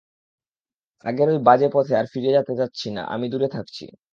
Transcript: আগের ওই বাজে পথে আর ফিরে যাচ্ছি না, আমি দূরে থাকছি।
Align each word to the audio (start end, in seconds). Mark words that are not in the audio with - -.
আগের 1.05 1.27
ওই 1.29 1.39
বাজে 1.47 1.67
পথে 1.73 1.93
আর 1.95 2.05
ফিরে 2.13 2.29
যাচ্ছি 2.59 2.87
না, 2.95 3.01
আমি 3.13 3.25
দূরে 3.29 3.47
থাকছি। 3.47 3.83